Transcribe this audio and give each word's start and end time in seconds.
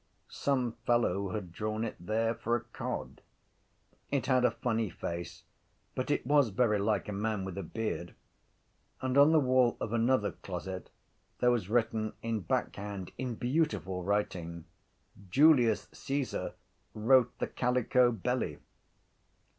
_Some 0.33 0.71
fellow 0.87 1.29
had 1.29 1.51
drawn 1.51 1.83
it 1.83 1.95
there 1.99 2.33
for 2.33 2.55
a 2.55 2.61
cod. 2.63 3.21
It 4.09 4.25
had 4.25 4.43
a 4.45 4.49
funny 4.49 4.89
face 4.89 5.43
but 5.93 6.09
it 6.09 6.25
was 6.25 6.49
very 6.49 6.79
like 6.79 7.07
a 7.07 7.11
man 7.11 7.45
with 7.45 7.55
a 7.55 7.61
beard. 7.61 8.15
And 9.01 9.15
on 9.15 9.31
the 9.31 9.39
wall 9.39 9.77
of 9.79 9.93
another 9.93 10.31
closet 10.31 10.89
there 11.39 11.51
was 11.51 11.69
written 11.69 12.13
in 12.23 12.39
backhand 12.39 13.11
in 13.19 13.35
beautiful 13.35 14.03
writing: 14.03 14.65
_Julius 15.29 15.87
Cæsar 15.91 16.53
wrote 16.95 17.37
The 17.37 17.45
Calico 17.45 18.11
Belly. 18.11 18.57